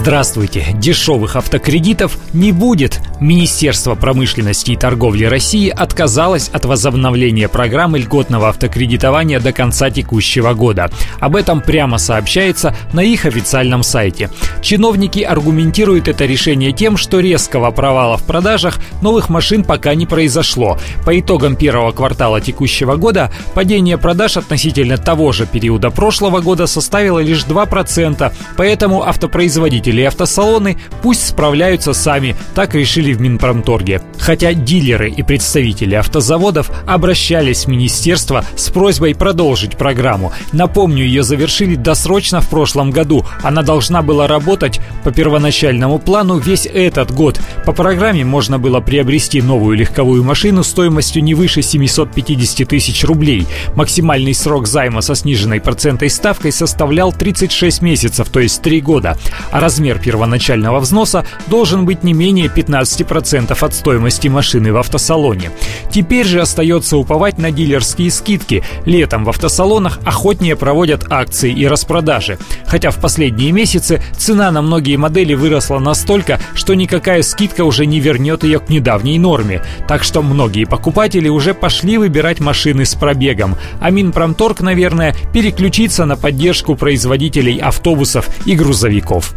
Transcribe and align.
Здравствуйте! 0.00 0.64
Дешевых 0.74 1.34
автокредитов 1.34 2.18
не 2.32 2.52
будет. 2.52 3.00
Министерство 3.20 3.96
промышленности 3.96 4.70
и 4.70 4.76
торговли 4.76 5.24
России 5.24 5.68
отказалось 5.68 6.50
от 6.50 6.66
возобновления 6.66 7.48
программы 7.48 7.98
льготного 7.98 8.48
автокредитования 8.48 9.40
до 9.40 9.52
конца 9.52 9.90
текущего 9.90 10.54
года. 10.54 10.88
Об 11.18 11.34
этом 11.34 11.60
прямо 11.60 11.98
сообщается 11.98 12.76
на 12.92 13.00
их 13.00 13.26
официальном 13.26 13.82
сайте. 13.82 14.30
Чиновники 14.62 15.18
аргументируют 15.18 16.06
это 16.06 16.26
решение 16.26 16.70
тем, 16.70 16.96
что 16.96 17.18
резкого 17.18 17.72
провала 17.72 18.16
в 18.16 18.22
продажах 18.22 18.78
новых 19.02 19.28
машин 19.28 19.64
пока 19.64 19.96
не 19.96 20.06
произошло. 20.06 20.78
По 21.04 21.18
итогам 21.18 21.56
первого 21.56 21.90
квартала 21.90 22.40
текущего 22.40 22.94
года 22.94 23.32
падение 23.52 23.98
продаж 23.98 24.36
относительно 24.36 24.96
того 24.96 25.32
же 25.32 25.44
периода 25.44 25.90
прошлого 25.90 26.40
года 26.40 26.68
составило 26.68 27.18
лишь 27.18 27.44
2%, 27.44 28.32
поэтому 28.56 29.02
автопроизводители 29.02 29.87
Производители 29.88 30.02
и 30.02 30.04
автосалоны 30.04 30.76
пусть 31.02 31.26
справляются 31.26 31.94
сами, 31.94 32.36
так 32.54 32.74
решили 32.74 33.14
в 33.14 33.20
Минпромторге. 33.22 34.02
Хотя 34.18 34.52
дилеры 34.52 35.10
и 35.10 35.22
представители 35.22 35.94
автозаводов 35.94 36.70
обращались 36.86 37.64
в 37.64 37.68
министерство 37.68 38.44
с 38.54 38.68
просьбой 38.68 39.14
продолжить 39.14 39.78
программу. 39.78 40.32
Напомню, 40.52 41.04
ее 41.04 41.22
завершили 41.22 41.74
досрочно 41.74 42.42
в 42.42 42.48
прошлом 42.48 42.90
году. 42.90 43.24
Она 43.42 43.62
должна 43.62 44.02
была 44.02 44.26
работать 44.26 44.80
по 45.04 45.10
первоначальному 45.10 45.98
плану 45.98 46.36
весь 46.38 46.66
этот 46.66 47.10
год. 47.10 47.40
По 47.64 47.72
программе 47.72 48.24
можно 48.24 48.58
было 48.58 48.80
приобрести 48.80 49.40
новую 49.40 49.78
легковую 49.78 50.22
машину 50.22 50.64
стоимостью 50.64 51.24
не 51.24 51.32
выше 51.32 51.62
750 51.62 52.68
тысяч 52.68 53.04
рублей. 53.04 53.46
Максимальный 53.74 54.34
срок 54.34 54.66
займа 54.66 55.00
со 55.00 55.14
сниженной 55.14 55.60
процентной 55.60 56.10
ставкой 56.10 56.52
составлял 56.52 57.10
36 57.10 57.80
месяцев, 57.80 58.28
то 58.28 58.40
есть 58.40 58.60
3 58.60 58.80
года. 58.82 59.16
А 59.50 59.60
размер 59.78 60.00
первоначального 60.00 60.80
взноса 60.80 61.24
должен 61.46 61.84
быть 61.84 62.02
не 62.02 62.12
менее 62.12 62.48
15% 62.48 63.56
от 63.64 63.74
стоимости 63.74 64.26
машины 64.26 64.72
в 64.72 64.76
автосалоне. 64.76 65.52
Теперь 65.92 66.26
же 66.26 66.40
остается 66.40 66.96
уповать 66.96 67.38
на 67.38 67.52
дилерские 67.52 68.10
скидки. 68.10 68.64
Летом 68.86 69.24
в 69.24 69.28
автосалонах 69.28 70.00
охотнее 70.04 70.56
проводят 70.56 71.06
акции 71.10 71.52
и 71.52 71.68
распродажи. 71.68 72.38
Хотя 72.66 72.90
в 72.90 72.96
последние 72.96 73.52
месяцы 73.52 74.02
цена 74.16 74.50
на 74.50 74.62
многие 74.62 74.96
модели 74.96 75.34
выросла 75.34 75.78
настолько, 75.78 76.40
что 76.56 76.74
никакая 76.74 77.22
скидка 77.22 77.62
уже 77.62 77.86
не 77.86 78.00
вернет 78.00 78.42
ее 78.42 78.58
к 78.58 78.70
недавней 78.70 79.20
норме. 79.20 79.62
Так 79.86 80.02
что 80.02 80.22
многие 80.22 80.64
покупатели 80.64 81.28
уже 81.28 81.54
пошли 81.54 81.98
выбирать 81.98 82.40
машины 82.40 82.84
с 82.84 82.96
пробегом. 82.96 83.54
А 83.80 83.90
Минпромторг, 83.90 84.60
наверное, 84.60 85.14
переключится 85.32 86.04
на 86.04 86.16
поддержку 86.16 86.74
производителей 86.74 87.58
автобусов 87.58 88.28
и 88.44 88.56
грузовиков. 88.56 89.34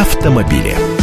Автомобили. 0.00 0.93